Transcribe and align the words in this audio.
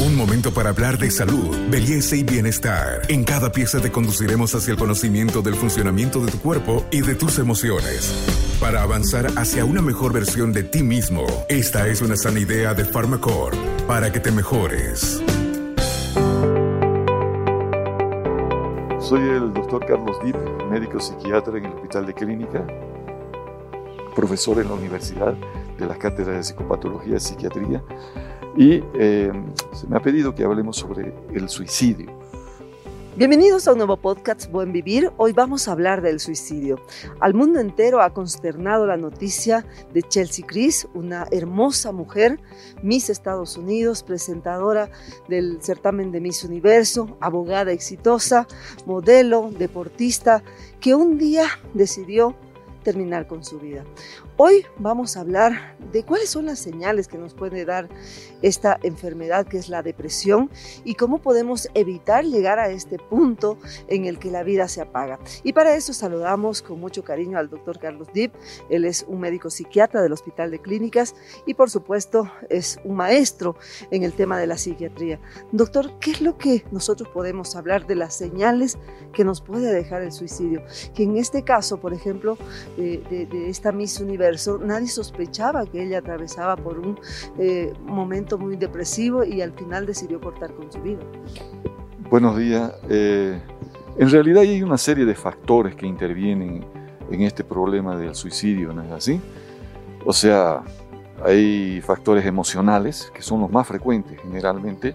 Un 0.00 0.14
momento 0.14 0.52
para 0.54 0.70
hablar 0.70 0.96
de 0.96 1.10
salud, 1.10 1.56
belleza 1.70 2.14
y 2.14 2.22
bienestar. 2.22 3.02
En 3.08 3.24
cada 3.24 3.50
pieza 3.50 3.80
te 3.80 3.90
conduciremos 3.90 4.54
hacia 4.54 4.70
el 4.70 4.78
conocimiento 4.78 5.42
del 5.42 5.56
funcionamiento 5.56 6.24
de 6.24 6.30
tu 6.30 6.38
cuerpo 6.38 6.84
y 6.92 7.00
de 7.00 7.16
tus 7.16 7.40
emociones. 7.40 8.14
Para 8.60 8.82
avanzar 8.82 9.26
hacia 9.36 9.64
una 9.64 9.82
mejor 9.82 10.12
versión 10.12 10.52
de 10.52 10.62
ti 10.62 10.84
mismo, 10.84 11.26
esta 11.48 11.88
es 11.88 12.00
una 12.00 12.14
sana 12.14 12.38
idea 12.38 12.74
de 12.74 12.84
Pharmacore 12.84 13.56
para 13.88 14.12
que 14.12 14.20
te 14.20 14.30
mejores. 14.30 15.20
Soy 19.00 19.20
el 19.20 19.52
doctor 19.52 19.84
Carlos 19.84 20.16
Dip, 20.24 20.36
médico 20.70 21.00
psiquiatra 21.00 21.58
en 21.58 21.64
el 21.64 21.72
Hospital 21.72 22.06
de 22.06 22.14
Clínica, 22.14 22.64
profesor 24.14 24.60
en 24.60 24.68
la 24.68 24.74
Universidad 24.74 25.34
de 25.76 25.86
las 25.86 25.98
Cátedras 25.98 26.36
de 26.36 26.44
Psicopatología 26.44 27.16
y 27.16 27.20
Psiquiatría 27.20 27.82
y 28.58 28.82
eh, 28.94 29.30
se 29.72 29.86
me 29.86 29.96
ha 29.96 30.00
pedido 30.00 30.34
que 30.34 30.42
hablemos 30.42 30.76
sobre 30.76 31.14
el 31.32 31.48
suicidio. 31.48 32.18
Bienvenidos 33.14 33.66
a 33.66 33.72
un 33.72 33.78
nuevo 33.78 33.96
podcast 33.96 34.50
Buen 34.50 34.72
Vivir. 34.72 35.12
Hoy 35.16 35.32
vamos 35.32 35.66
a 35.66 35.72
hablar 35.72 36.02
del 36.02 36.18
suicidio. 36.18 36.80
Al 37.20 37.34
mundo 37.34 37.60
entero 37.60 38.00
ha 38.00 38.12
consternado 38.12 38.86
la 38.86 38.96
noticia 38.96 39.64
de 39.92 40.02
Chelsea 40.02 40.44
Chris, 40.46 40.88
una 40.92 41.26
hermosa 41.30 41.92
mujer, 41.92 42.40
Miss 42.82 43.10
Estados 43.10 43.56
Unidos, 43.56 44.02
presentadora 44.02 44.90
del 45.28 45.58
certamen 45.62 46.10
de 46.10 46.20
Miss 46.20 46.42
Universo, 46.42 47.16
abogada 47.20 47.70
exitosa, 47.70 48.46
modelo, 48.86 49.50
deportista, 49.56 50.42
que 50.80 50.96
un 50.96 51.16
día 51.16 51.46
decidió 51.74 52.36
terminar 52.82 53.26
con 53.26 53.44
su 53.44 53.58
vida. 53.58 53.84
Hoy 54.36 54.64
vamos 54.78 55.16
a 55.16 55.20
hablar 55.20 55.76
de 55.92 56.04
cuáles 56.04 56.30
son 56.30 56.46
las 56.46 56.58
señales 56.58 57.08
que 57.08 57.18
nos 57.18 57.34
puede 57.34 57.64
dar 57.64 57.88
esta 58.42 58.78
enfermedad 58.82 59.46
que 59.46 59.58
es 59.58 59.68
la 59.68 59.82
depresión 59.82 60.50
y 60.84 60.94
cómo 60.94 61.18
podemos 61.18 61.68
evitar 61.74 62.24
llegar 62.24 62.58
a 62.58 62.70
este 62.70 62.98
punto 62.98 63.58
en 63.88 64.04
el 64.04 64.18
que 64.18 64.30
la 64.30 64.42
vida 64.42 64.68
se 64.68 64.80
apaga. 64.80 65.18
Y 65.42 65.52
para 65.52 65.74
eso 65.74 65.92
saludamos 65.92 66.62
con 66.62 66.80
mucho 66.80 67.02
cariño 67.02 67.38
al 67.38 67.50
doctor 67.50 67.78
Carlos 67.78 68.08
Dip. 68.12 68.32
Él 68.70 68.84
es 68.84 69.04
un 69.08 69.20
médico 69.20 69.50
psiquiatra 69.50 70.02
del 70.02 70.12
Hospital 70.12 70.50
de 70.50 70.60
Clínicas 70.60 71.14
y 71.46 71.54
por 71.54 71.70
supuesto 71.70 72.30
es 72.48 72.78
un 72.84 72.96
maestro 72.96 73.56
en 73.90 74.02
el 74.02 74.12
tema 74.12 74.38
de 74.38 74.46
la 74.46 74.56
psiquiatría. 74.56 75.20
Doctor, 75.52 75.98
¿qué 75.98 76.12
es 76.12 76.20
lo 76.20 76.38
que 76.38 76.64
nosotros 76.70 77.08
podemos 77.08 77.56
hablar 77.56 77.86
de 77.86 77.96
las 77.96 78.14
señales 78.14 78.78
que 79.12 79.24
nos 79.24 79.40
puede 79.40 79.72
dejar 79.72 80.02
el 80.02 80.12
suicidio? 80.12 80.62
Que 80.94 81.02
en 81.02 81.16
este 81.16 81.42
caso, 81.42 81.80
por 81.80 81.92
ejemplo, 81.92 82.38
de, 82.78 83.26
de 83.26 83.48
esta 83.48 83.72
Miss 83.72 84.00
Universo, 84.00 84.58
nadie 84.58 84.88
sospechaba 84.88 85.66
que 85.66 85.82
ella 85.82 85.98
atravesaba 85.98 86.56
por 86.56 86.78
un 86.78 86.98
eh, 87.38 87.72
momento 87.84 88.38
muy 88.38 88.56
depresivo 88.56 89.24
y 89.24 89.42
al 89.42 89.52
final 89.52 89.86
decidió 89.86 90.20
cortar 90.20 90.52
con 90.54 90.70
su 90.70 90.80
vida. 90.80 91.00
Buenos 92.10 92.36
días. 92.38 92.72
Eh, 92.88 93.40
en 93.98 94.10
realidad 94.10 94.42
hay 94.42 94.62
una 94.62 94.78
serie 94.78 95.04
de 95.04 95.14
factores 95.14 95.74
que 95.74 95.86
intervienen 95.86 96.64
en 97.10 97.22
este 97.22 97.42
problema 97.42 97.96
del 97.96 98.14
suicidio, 98.14 98.72
¿no 98.72 98.82
es 98.82 98.92
así? 98.92 99.20
O 100.04 100.12
sea, 100.12 100.62
hay 101.24 101.80
factores 101.80 102.24
emocionales, 102.24 103.10
que 103.12 103.22
son 103.22 103.40
los 103.40 103.50
más 103.50 103.66
frecuentes 103.66 104.18
generalmente, 104.22 104.94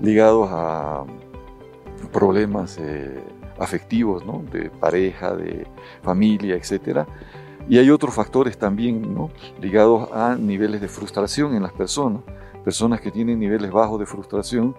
ligados 0.00 0.48
a 0.50 1.04
problemas 2.12 2.78
eh, 2.80 3.22
afectivos, 3.60 4.26
¿no? 4.26 4.42
de 4.50 4.70
pareja, 4.70 5.36
de 5.36 5.66
familia, 6.02 6.56
etcétera 6.56 7.06
y 7.70 7.78
hay 7.78 7.88
otros 7.90 8.12
factores 8.12 8.58
también 8.58 9.30
ligados 9.60 10.10
a 10.12 10.34
niveles 10.34 10.80
de 10.80 10.88
frustración 10.88 11.54
en 11.54 11.62
las 11.62 11.72
personas. 11.72 12.22
Personas 12.64 13.00
que 13.00 13.12
tienen 13.12 13.38
niveles 13.38 13.70
bajos 13.70 14.00
de 14.00 14.06
frustración, 14.06 14.74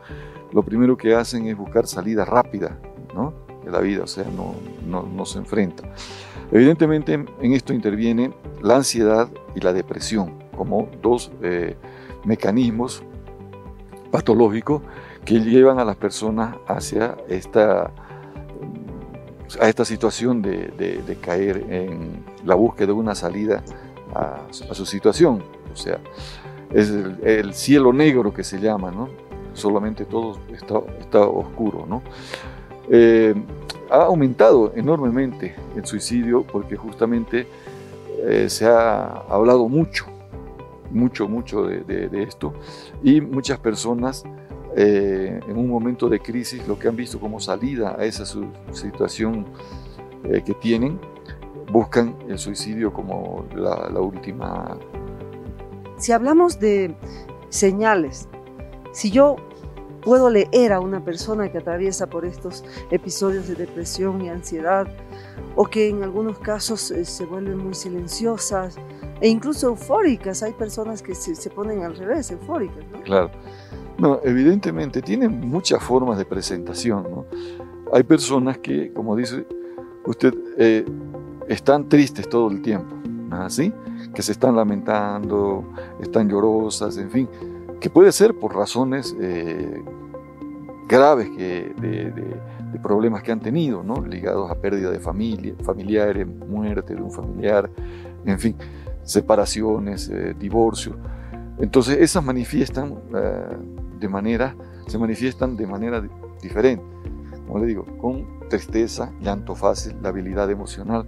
lo 0.52 0.62
primero 0.62 0.98
que 0.98 1.16
hacen 1.16 1.48
es 1.48 1.56
buscar 1.56 1.88
salida 1.88 2.26
rápida 2.26 2.78
¿no? 3.16 3.34
de 3.64 3.72
la 3.72 3.80
vida, 3.80 4.04
o 4.04 4.08
sea, 4.08 4.26
no 4.86 5.26
se 5.26 5.38
enfrentan. 5.38 5.90
Evidentemente 6.52 7.14
en 7.14 7.54
esto 7.54 7.74
interviene 7.74 8.34
la 8.62 8.76
ansiedad 8.76 9.30
y 9.56 9.62
la 9.62 9.72
depresión 9.72 10.34
como 10.58 10.90
dos 11.02 11.32
eh, 11.42 11.78
mecanismos 12.26 13.04
patológicos 14.12 14.82
que 15.24 15.40
llevan 15.40 15.80
a 15.80 15.86
las 15.86 15.96
personas 15.96 16.58
hacia 16.68 17.16
esta 17.30 17.92
a 19.60 19.68
esta 19.70 19.86
situación 19.86 20.42
de, 20.42 21.18
caer 21.22 21.66
en 21.70 22.24
la 22.46 22.56
búsqueda 22.56 22.88
de 22.88 22.94
una 22.94 23.16
salida 23.16 23.64
a, 24.14 24.40
su 24.52 24.86
situación. 24.86 25.44
O 25.74 25.76
sea, 25.76 26.00
es 26.72 26.90
el, 26.90 27.54
cielo 27.54 27.94
negro 27.94 28.34
que 28.34 28.44
se 28.44 28.60
llama, 28.60 28.92
¿no? 28.92 29.10
Solamente 29.54 30.06
todo 30.06 30.38
está, 30.52 31.20
oscuro, 31.20 31.86
¿no? 31.88 32.02
Eh, 32.90 33.34
ha 33.90 34.04
aumentado 34.04 34.72
enormemente 34.76 35.56
el 35.76 35.86
suicidio 35.86 36.44
porque 36.44 36.78
justamente 36.78 37.48
eh, 38.24 38.50
se 38.50 38.66
ha 38.66 39.24
hablado 39.30 39.68
mucho, 39.68 40.06
mucho, 40.90 41.28
mucho 41.28 41.64
de 41.66 42.24
esto 42.24 42.54
y 43.04 43.20
muchas 43.20 43.60
personas 43.60 44.24
eh, 44.76 45.40
en 45.48 45.58
un 45.58 45.68
momento 45.68 46.08
de 46.08 46.20
crisis 46.20 46.68
lo 46.68 46.78
que 46.80 46.88
han 46.88 46.96
visto 46.96 47.20
como 47.20 47.40
salida 47.40 47.96
a 47.98 48.06
esa 48.06 48.26
situación 48.72 49.46
eh, 50.24 50.42
que 50.46 50.54
tienen, 50.54 51.00
buscan 51.72 52.16
el 52.28 52.38
suicidio 52.38 52.94
como 52.94 53.46
la, 53.56 53.90
la 53.90 54.00
última. 54.00 54.78
Si 55.98 56.12
hablamos 56.12 56.60
de 56.60 56.96
señales, 57.50 58.28
si 58.92 59.12
yo 59.12 59.36
puedo 60.02 60.30
leer 60.30 60.74
a 60.74 60.80
una 60.80 61.04
persona 61.04 61.52
que 61.52 61.60
atraviesa 61.60 62.08
por 62.08 62.26
estos 62.26 62.64
episodios 62.90 63.48
de 63.48 63.56
depresión 63.56 64.22
y 64.22 64.30
ansiedad, 64.30 64.88
o 65.56 65.66
que 65.66 65.90
en 65.90 66.04
algunos 66.04 66.40
casos 66.40 66.92
eh, 66.92 67.06
se 67.06 67.26
vuelven 67.26 67.58
muy 67.58 67.74
silenciosas 67.74 68.78
e 69.20 69.28
incluso 69.28 69.68
eufóricas. 69.68 70.44
Hay 70.44 70.54
personas 70.54 71.02
que 71.02 71.14
se, 71.14 71.36
se 71.36 71.50
ponen 71.50 71.84
al 71.84 71.96
revés, 71.96 72.32
eufóricas. 72.32 72.84
¿no? 72.92 73.02
Claro. 73.02 73.32
No, 74.02 74.20
evidentemente 74.24 75.04
tienen 75.04 75.48
muchas 75.48 75.84
formas 75.84 76.18
de 76.18 76.26
presentación. 76.26 77.04
¿no? 77.04 77.26
Hay 77.94 78.02
personas 78.02 78.58
que, 78.58 78.92
como 78.92 79.16
dice 79.16 79.46
usted, 80.08 80.34
eh, 80.58 80.84
están 81.48 81.88
tristes 81.88 82.28
todo 82.28 82.50
el 82.50 82.64
tiempo, 82.64 82.96
¿así? 83.30 83.72
Que 84.16 84.24
se 84.24 84.32
están 84.32 84.56
lamentando, 84.56 85.66
están 86.00 86.28
llorosas, 86.28 86.98
en 86.98 87.12
fin, 87.12 87.30
que 87.80 87.92
puede 87.92 88.12
ser 88.12 88.34
por 88.34 88.56
razones 88.56 89.16
eh, 89.22 89.84
graves 90.88 91.30
que, 91.38 91.72
de, 91.80 92.80
problemas 92.82 93.22
que 93.22 93.32
han 93.32 93.40
tenido, 93.40 93.84
¿no? 93.84 94.04
ligados 94.04 94.50
a 94.50 94.56
pérdida 94.56 94.90
de 94.90 95.00
familia, 95.00 95.54
familiares, 95.64 96.26
muerte 96.26 96.96
de 96.96 97.02
un 97.04 97.12
familiar, 97.12 97.70
en 98.26 98.40
fin, 98.40 98.56
separaciones, 99.04 100.10
eh, 100.10 100.34
divorcios. 100.40 100.96
Entonces 101.60 102.00
esas 102.00 102.24
manifiestan 102.24 102.96
de 104.02 104.10
manera, 104.10 104.56
se 104.88 104.98
manifiestan 104.98 105.56
de 105.56 105.66
manera 105.66 106.04
diferente. 106.42 106.84
Como 107.48 107.60
le 107.60 107.68
digo, 107.68 107.86
con 108.00 108.42
tristeza, 108.50 109.14
llanto 109.22 109.56
fácil, 109.56 109.96
la 110.02 110.10
habilidad 110.10 110.52
emocional. 110.52 111.06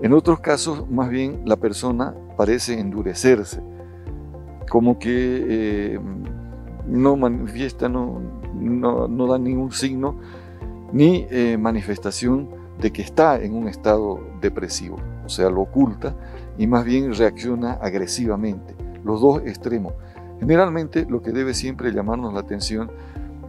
En 0.00 0.14
otros 0.14 0.40
casos, 0.40 0.88
más 0.90 1.10
bien, 1.10 1.42
la 1.44 1.56
persona 1.56 2.14
parece 2.38 2.80
endurecerse, 2.80 3.60
como 4.70 4.98
que 4.98 5.44
eh, 5.48 6.00
no 6.86 7.16
manifiesta, 7.16 7.88
no, 7.88 8.20
no, 8.54 9.26
da 9.26 9.38
ningún 9.38 9.72
signo 9.72 10.16
ni 10.92 11.26
eh, 11.30 11.58
manifestación 11.58 12.48
de 12.80 12.90
que 12.92 13.02
está 13.02 13.40
en 13.42 13.54
un 13.54 13.68
estado 13.68 14.20
depresivo, 14.40 14.96
o 15.24 15.28
sea, 15.28 15.50
lo 15.50 15.62
oculta 15.62 16.16
y 16.56 16.66
más 16.66 16.84
bien 16.84 17.12
reacciona 17.14 17.72
agresivamente, 17.74 18.74
los 19.04 19.20
dos 19.20 19.42
extremos. 19.44 19.92
Generalmente 20.40 21.06
lo 21.08 21.22
que 21.22 21.30
debe 21.30 21.54
siempre 21.54 21.92
llamarnos 21.92 22.32
la 22.34 22.40
atención 22.40 22.90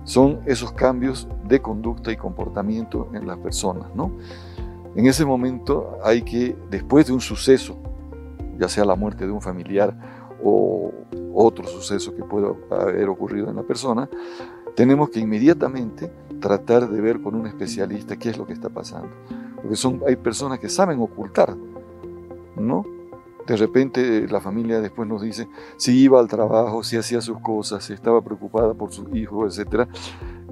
son 0.04 0.42
esos 0.46 0.74
cambios 0.74 1.28
de 1.48 1.62
conducta 1.62 2.12
y 2.12 2.18
comportamiento 2.18 3.10
en 3.14 3.26
las 3.26 3.38
personas. 3.38 3.88
¿no? 3.96 4.12
En 4.96 5.06
ese 5.08 5.26
momento 5.26 5.98
hay 6.04 6.22
que, 6.22 6.56
después 6.70 7.08
de 7.08 7.14
un 7.14 7.22
suceso, 7.22 7.78
ya 8.58 8.68
sea 8.68 8.86
la 8.86 8.96
muerte 8.96 9.26
de 9.26 9.32
un 9.32 9.42
familiar 9.42 9.96
o 10.44 10.92
otro 11.34 11.66
suceso 11.66 12.14
que 12.16 12.24
pueda 12.24 12.54
haber 12.70 13.08
ocurrido 13.10 13.50
en 13.50 13.56
la 13.56 13.64
persona, 13.64 14.10
tenemos 14.76 15.10
que 15.10 15.20
inmediatamente 15.20 16.12
tratar 16.40 16.90
de 16.90 17.00
ver 17.00 17.22
con 17.22 17.36
un 17.36 17.48
especialista 17.48 18.18
qué 18.18 18.30
es 18.30 18.38
lo 18.38 18.46
que 18.46 18.54
está 18.54 18.70
pasando. 18.70 19.10
Porque 19.62 19.76
son, 19.76 20.02
hay 20.08 20.16
personas 20.16 20.60
que 20.60 20.70
saben 20.70 21.00
ocultar, 21.00 21.56
¿no? 22.58 22.86
De 23.52 23.58
repente 23.58 24.30
la 24.30 24.40
familia 24.40 24.80
después 24.80 25.10
nos 25.10 25.22
dice 25.22 25.50
si 25.76 26.00
iba 26.00 26.22
al 26.22 26.30
trabajo, 26.30 26.86
si 26.86 26.96
hacía 26.96 27.20
sus 27.20 27.38
cosas, 27.40 27.84
si 27.84 27.92
estaba 27.92 28.22
preocupada 28.22 28.74
por 28.74 28.94
su 28.94 29.14
hijo, 29.14 29.46
etc. 29.46 29.90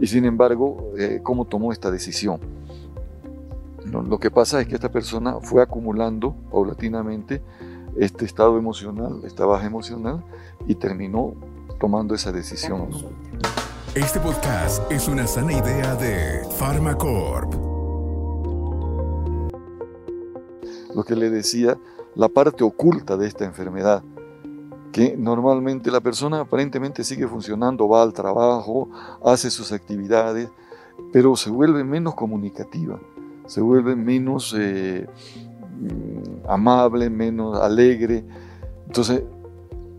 Y 0.02 0.08
sin 0.08 0.26
embargo, 0.26 0.92
eh, 0.98 1.22
¿cómo 1.24 1.46
tomó 1.46 1.72
esta 1.72 1.92
decisión? 1.92 2.42
lo 3.86 4.20
que 4.20 4.30
pasa 4.30 4.60
es 4.60 4.68
que 4.68 4.76
esta 4.76 4.92
persona 4.92 5.40
fue 5.42 5.64
acumulando 5.64 6.36
paulatinamente 6.52 7.42
este 7.98 8.26
estado 8.26 8.58
emocional, 8.58 9.22
esta 9.24 9.46
baja 9.46 9.66
emocional, 9.66 10.22
y 10.68 10.76
terminó 10.76 11.36
tomando 11.80 12.14
esa 12.14 12.34
decisión. 12.34 12.90
Este 13.96 14.20
podcast 14.20 14.92
es 14.92 15.08
una 15.08 15.26
sana 15.26 15.54
idea 15.54 15.96
de 15.96 16.42
Pharmacorp. 16.60 17.54
Lo 20.94 21.04
que 21.06 21.16
le 21.16 21.30
decía, 21.30 21.78
la 22.16 22.30
parte 22.30 22.64
oculta 22.64 23.18
de 23.18 23.28
esta 23.28 23.46
enfermedad, 23.46 24.04
que 24.92 25.16
normalmente 25.18 25.92
la 25.92 26.02
persona 26.02 26.42
aparentemente 26.42 27.04
sigue 27.04 27.28
funcionando, 27.28 27.88
va 27.88 28.02
al 28.02 28.14
trabajo, 28.14 28.90
hace 29.24 29.52
sus 29.52 29.72
actividades, 29.72 30.50
pero 31.14 31.36
se 31.36 31.50
vuelve 31.50 31.84
menos 31.84 32.16
comunicativa, 32.16 33.00
se 33.46 33.62
vuelve 33.62 33.96
menos 33.96 34.56
eh, 34.58 35.08
mm, 35.80 36.50
amable, 36.50 37.10
menos 37.10 37.60
alegre. 37.60 38.26
Entonces, 38.88 39.24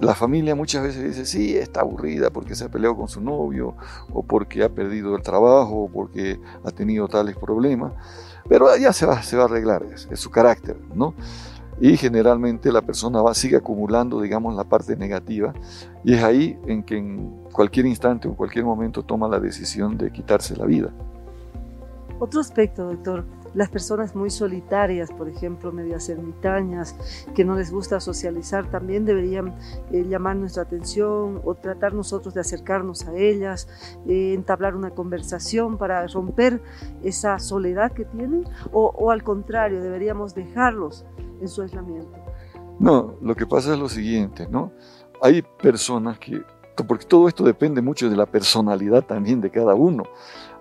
la 0.00 0.14
familia 0.14 0.54
muchas 0.54 0.82
veces 0.82 1.04
dice, 1.04 1.26
sí, 1.26 1.56
está 1.56 1.80
aburrida 1.80 2.30
porque 2.30 2.54
se 2.54 2.64
ha 2.64 2.68
peleado 2.68 2.96
con 2.96 3.08
su 3.08 3.20
novio, 3.20 3.76
o 4.12 4.22
porque 4.22 4.64
ha 4.64 4.70
perdido 4.70 5.14
el 5.14 5.22
trabajo, 5.22 5.84
o 5.84 5.88
porque 5.90 6.40
ha 6.64 6.70
tenido 6.70 7.06
tales 7.06 7.36
problemas, 7.36 7.92
pero 8.48 8.74
ya 8.76 8.92
se 8.92 9.06
va, 9.06 9.22
se 9.22 9.36
va 9.36 9.42
a 9.42 9.46
arreglar, 9.46 9.84
es, 9.84 10.08
su 10.14 10.30
carácter, 10.30 10.76
¿no? 10.94 11.14
Y 11.80 11.96
generalmente 11.96 12.70
la 12.70 12.82
persona 12.82 13.22
va, 13.22 13.32
sigue 13.32 13.56
acumulando, 13.56 14.20
digamos, 14.20 14.54
la 14.54 14.64
parte 14.64 14.96
negativa, 14.96 15.54
y 16.04 16.12
es 16.12 16.22
ahí 16.22 16.58
en 16.66 16.82
que 16.82 16.98
en 16.98 17.30
cualquier 17.52 17.86
instante 17.86 18.28
o 18.28 18.32
en 18.32 18.36
cualquier 18.36 18.64
momento 18.66 19.02
toma 19.02 19.28
la 19.28 19.40
decisión 19.40 19.96
de 19.96 20.12
quitarse 20.12 20.56
la 20.56 20.66
vida. 20.66 20.90
Otro 22.18 22.40
aspecto, 22.40 22.84
doctor, 22.84 23.24
las 23.54 23.68
personas 23.68 24.14
muy 24.14 24.30
solitarias, 24.30 25.10
por 25.10 25.28
ejemplo, 25.28 25.72
medias 25.72 26.08
ermitañas, 26.08 26.94
que 27.34 27.44
no 27.44 27.56
les 27.56 27.72
gusta 27.72 27.98
socializar, 27.98 28.70
también 28.70 29.04
deberían 29.04 29.54
eh, 29.90 30.04
llamar 30.04 30.36
nuestra 30.36 30.64
atención 30.64 31.40
o 31.44 31.54
tratar 31.54 31.94
nosotros 31.94 32.34
de 32.34 32.40
acercarnos 32.40 33.06
a 33.06 33.16
ellas, 33.16 33.68
eh, 34.06 34.34
entablar 34.34 34.76
una 34.76 34.90
conversación 34.90 35.78
para 35.78 36.06
romper 36.06 36.60
esa 37.02 37.38
soledad 37.38 37.90
que 37.92 38.04
tienen, 38.04 38.44
o, 38.70 38.92
o 38.96 39.10
al 39.10 39.24
contrario, 39.24 39.82
deberíamos 39.82 40.34
dejarlos 40.34 41.04
en 41.40 41.48
su 41.48 41.62
aislamiento. 41.62 42.18
No, 42.78 43.14
lo 43.20 43.34
que 43.34 43.46
pasa 43.46 43.72
es 43.74 43.78
lo 43.78 43.88
siguiente, 43.88 44.46
¿no? 44.48 44.72
Hay 45.22 45.42
personas 45.42 46.18
que, 46.18 46.42
porque 46.86 47.04
todo 47.04 47.28
esto 47.28 47.44
depende 47.44 47.82
mucho 47.82 48.08
de 48.08 48.16
la 48.16 48.26
personalidad 48.26 49.04
también 49.04 49.40
de 49.40 49.50
cada 49.50 49.74
uno. 49.74 50.04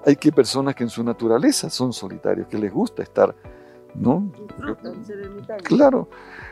Hay 0.05 0.15
que 0.15 0.31
personas 0.31 0.75
que 0.75 0.83
en 0.83 0.89
su 0.89 1.03
naturaleza 1.03 1.69
son 1.69 1.93
solitarios, 1.93 2.47
que 2.47 2.57
les 2.57 2.73
gusta 2.73 3.03
estar, 3.03 3.35
¿no? 3.95 4.31
Disfrutan 4.47 5.05
ser 5.05 5.19
ermitaños. 5.19 5.63
Claro, 5.63 6.09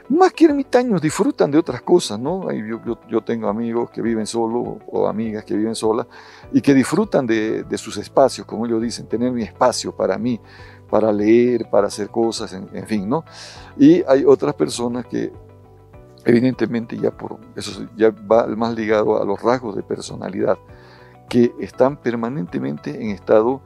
más 0.09 0.31
que 0.33 0.45
ermitaños, 0.45 1.01
disfrutan 1.01 1.51
de 1.51 1.57
otras 1.57 1.81
cosas, 1.81 2.19
¿no? 2.19 2.51
Yo, 2.51 2.81
yo, 2.85 3.00
yo 3.09 3.21
tengo 3.21 3.50
amigos 3.50 3.89
que 3.89 4.01
viven 4.01 4.25
solos 4.25 4.77
o 4.88 5.07
amigas 5.07 5.44
que 5.44 5.56
viven 5.56 5.75
solas 5.75 6.07
y 6.53 6.62
que 6.62 6.73
disfrutan 6.73 7.25
de, 7.27 7.63
de, 7.63 7.77
sus 7.77 7.97
espacios, 7.97 8.47
como 8.47 8.65
ellos 8.65 8.81
dicen, 8.81 9.07
tener 9.07 9.31
mi 9.31 9.44
espacio 9.44 9.95
para 9.95 10.18
mí, 10.18 10.39
para 10.89 11.11
leer, 11.11 11.69
para 11.69 11.87
hacer 11.87 12.09
cosas, 12.09 12.53
en, 12.53 12.87
fin, 12.87 13.07
¿no? 13.07 13.23
Y 13.77 14.03
hay 14.07 14.25
otras 14.25 14.53
personas 14.55 15.05
que 15.05 15.31
evidentemente 16.25 16.97
ya 16.97 17.11
por 17.11 17.39
eso 17.55 17.87
ya 17.95 18.09
va 18.09 18.47
más 18.47 18.75
ligado 18.75 19.21
a 19.21 19.25
los 19.25 19.41
rasgos 19.41 19.75
de 19.75 19.83
personalidad 19.83 20.57
que 21.29 21.53
están 21.59 21.97
permanentemente 21.97 23.01
en 23.01 23.11
estado 23.11 23.61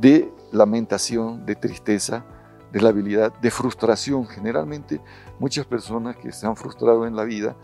de 0.00 0.32
lamentación, 0.52 1.44
de 1.44 1.56
tristeza, 1.56 2.24
de 2.72 2.80
la 2.80 2.88
habilidad, 2.88 3.32
de 3.40 3.50
frustración. 3.50 4.26
Generalmente 4.26 5.00
muchas 5.38 5.66
personas 5.66 6.16
que 6.16 6.32
se 6.32 6.46
han 6.46 6.56
frustrado 6.56 7.06
en 7.06 7.16
la 7.16 7.24
vida 7.24 7.56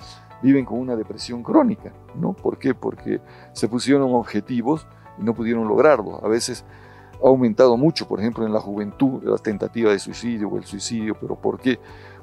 viven 0.43 0.65
con 0.65 0.79
una 0.79 0.97
depresión 0.97 1.43
crónica, 1.43 1.93
¿no? 2.15 2.33
¿Por 2.33 2.59
qué? 2.59 2.75
Porque 2.75 3.21
se 3.53 3.69
pusieron 3.69 4.15
objetivos 4.15 4.87
y 5.19 5.23
no 5.23 5.35
pudieron 5.35 5.69
lograrlo. 5.69 6.25
A 6.25 6.29
veces 6.29 6.65
ha 7.23 7.29
aumentado 7.29 7.77
mucho, 7.77 8.07
por 8.07 8.21
ejemplo, 8.21 8.47
en 8.47 8.53
la 8.53 8.61
juventud, 8.61 9.23
la 9.23 9.39
tentativa 9.39 9.93
de 9.93 9.99
suicidio 9.99 10.49
o 10.49 10.57
el 10.57 10.65
suicidio, 10.65 11.17
pero 11.21 11.37
¿por 11.37 11.61
qué? 11.61 11.79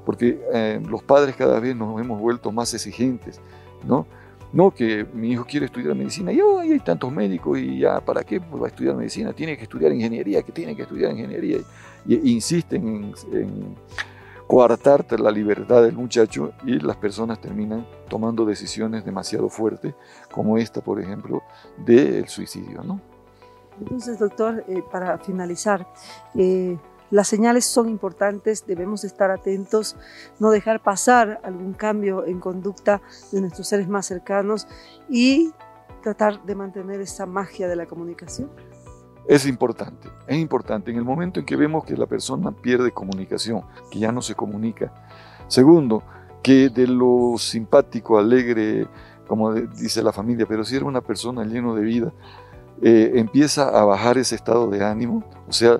Porque 0.05 0.41
eh, 0.53 0.81
los 0.87 1.03
padres 1.03 1.35
cada 1.35 1.59
vez 1.59 1.75
nos 1.75 1.99
hemos 1.99 2.19
vuelto 2.19 2.51
más 2.51 2.73
exigentes, 2.73 3.39
¿no? 3.85 4.07
No 4.53 4.71
que 4.71 5.05
mi 5.13 5.31
hijo 5.31 5.45
quiere 5.45 5.65
estudiar 5.65 5.93
medicina, 5.93 6.31
y 6.31 6.39
hay 6.39 6.79
tantos 6.79 7.11
médicos 7.11 7.59
y 7.59 7.79
ya, 7.79 7.99
¿para 7.99 8.23
qué 8.23 8.39
va 8.39 8.65
a 8.65 8.69
estudiar 8.69 8.95
medicina? 8.95 9.33
Tiene 9.33 9.57
que 9.57 9.63
estudiar 9.63 9.91
ingeniería, 9.91 10.41
que 10.41 10.53
tiene 10.53 10.75
que 10.75 10.83
estudiar 10.83 11.11
ingeniería. 11.11 11.57
Y 12.07 12.31
insisten 12.31 12.87
en, 12.87 13.13
en 13.33 13.75
coartarte 14.47 15.19
la 15.19 15.29
libertad 15.29 15.83
del 15.83 15.95
muchacho 15.95 16.53
y 16.65 16.79
las 16.79 16.95
personas 16.95 17.41
terminan 17.41 17.85
tomando 18.09 18.45
decisiones 18.45 19.03
demasiado 19.03 19.49
fuertes, 19.49 19.93
como 20.31 20.57
esta, 20.57 20.81
por 20.81 21.01
ejemplo, 21.01 21.43
del 21.85 22.29
suicidio, 22.29 22.81
¿no? 22.83 23.01
Entonces, 23.79 24.19
doctor, 24.19 24.63
eh, 24.67 24.83
para 24.91 25.17
finalizar, 25.19 25.87
eh, 26.35 26.77
las 27.09 27.27
señales 27.27 27.65
son 27.65 27.87
importantes, 27.87 28.65
debemos 28.67 29.03
estar 29.03 29.31
atentos, 29.31 29.95
no 30.39 30.49
dejar 30.49 30.81
pasar 30.81 31.39
algún 31.43 31.73
cambio 31.73 32.25
en 32.25 32.39
conducta 32.39 33.01
de 33.31 33.39
nuestros 33.41 33.67
seres 33.67 33.87
más 33.87 34.05
cercanos 34.05 34.67
y 35.09 35.53
tratar 36.03 36.43
de 36.43 36.55
mantener 36.55 36.99
esa 36.99 37.25
magia 37.25 37.67
de 37.67 37.75
la 37.75 37.85
comunicación. 37.85 38.49
Es 39.27 39.45
importante, 39.45 40.09
es 40.27 40.37
importante 40.37 40.91
en 40.91 40.97
el 40.97 41.03
momento 41.03 41.39
en 41.39 41.45
que 41.45 41.57
vemos 41.57 41.83
que 41.83 41.97
la 41.97 42.05
persona 42.05 42.51
pierde 42.51 42.91
comunicación, 42.91 43.61
que 43.91 43.99
ya 43.99 44.11
no 44.11 44.21
se 44.21 44.35
comunica. 44.35 44.93
Segundo, 45.47 46.03
que 46.41 46.69
de 46.69 46.87
lo 46.87 47.35
simpático, 47.37 48.17
alegre, 48.17 48.87
como 49.27 49.53
dice 49.53 50.01
la 50.01 50.13
familia, 50.13 50.45
pero 50.47 50.63
si 50.63 50.77
era 50.77 50.85
una 50.85 51.01
persona 51.01 51.43
lleno 51.43 51.75
de 51.75 51.81
vida, 51.81 52.13
eh, 52.81 53.13
empieza 53.15 53.69
a 53.69 53.83
bajar 53.85 54.17
ese 54.17 54.35
estado 54.35 54.69
de 54.69 54.83
ánimo, 54.83 55.23
o 55.47 55.51
sea, 55.51 55.79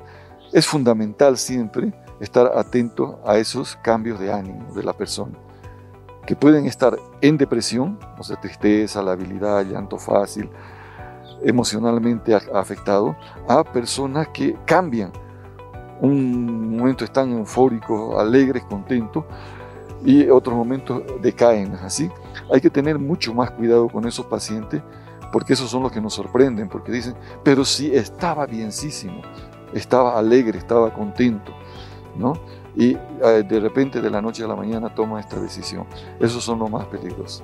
es 0.52 0.66
fundamental 0.66 1.38
siempre 1.38 1.94
estar 2.20 2.52
atento 2.56 3.20
a 3.26 3.38
esos 3.38 3.76
cambios 3.78 4.20
de 4.20 4.32
ánimo 4.32 4.74
de 4.74 4.84
la 4.84 4.94
persona, 4.94 5.38
que 6.26 6.36
pueden 6.36 6.66
estar 6.66 6.98
en 7.22 7.38
depresión, 7.38 8.00
o 8.18 8.24
sea, 8.24 8.40
tristeza, 8.40 9.02
la 9.02 9.12
habilidad, 9.12 9.66
llanto 9.66 9.98
fácil, 9.98 10.50
emocionalmente 11.44 12.34
afectado, 12.36 13.16
a 13.48 13.64
personas 13.64 14.28
que 14.30 14.58
cambian. 14.66 15.12
Un 16.00 16.78
momento 16.78 17.04
están 17.04 17.32
eufóricos, 17.32 18.20
alegres, 18.20 18.64
contentos, 18.64 19.24
y 20.04 20.30
otros 20.30 20.56
momentos 20.56 21.04
decaen. 21.22 21.74
Así, 21.76 22.10
hay 22.52 22.62
que 22.62 22.70
tener 22.70 23.00
mucho 23.00 23.34
más 23.34 23.52
cuidado 23.52 23.88
con 23.90 24.08
esos 24.08 24.26
pacientes, 24.26 24.82
porque 25.32 25.54
esos 25.54 25.70
son 25.70 25.84
los 25.84 25.92
que 25.92 26.02
nos 26.02 26.14
sorprenden, 26.14 26.70
porque 26.70 26.92
dicen, 26.92 27.16
pero 27.44 27.66
sí 27.66 27.94
estaba 27.94 28.46
bienísimo 28.46 29.22
estaba 29.74 30.18
alegre, 30.18 30.58
estaba 30.58 30.94
contento, 30.94 31.52
¿no? 32.18 32.34
Y 32.76 32.96
eh, 32.96 33.44
de 33.48 33.60
repente 33.60 34.02
de 34.02 34.10
la 34.10 34.22
noche 34.22 34.44
a 34.44 34.48
la 34.48 34.56
mañana 34.56 34.94
toma 34.94 35.20
esta 35.20 35.40
decisión. 35.40 35.86
Esos 36.20 36.44
son 36.44 36.60
los 36.60 36.70
más 36.70 36.86
peligrosos. 36.86 37.44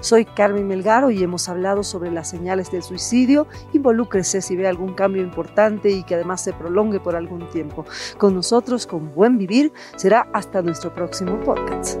Soy 0.00 0.24
Carmen 0.24 0.68
Melgaro 0.68 1.10
y 1.10 1.22
hemos 1.22 1.48
hablado 1.48 1.82
sobre 1.82 2.12
las 2.12 2.28
señales 2.28 2.70
del 2.70 2.82
suicidio. 2.82 3.48
Involúcrese 3.72 4.42
si 4.42 4.54
ve 4.54 4.68
algún 4.68 4.94
cambio 4.94 5.22
importante 5.22 5.90
y 5.90 6.04
que 6.04 6.14
además 6.14 6.42
se 6.42 6.52
prolongue 6.52 7.00
por 7.00 7.16
algún 7.16 7.48
tiempo. 7.48 7.84
Con 8.18 8.34
nosotros, 8.34 8.86
con 8.86 9.14
Buen 9.14 9.38
Vivir, 9.38 9.72
será 9.96 10.28
hasta 10.32 10.62
nuestro 10.62 10.94
próximo 10.94 11.40
podcast. 11.40 12.00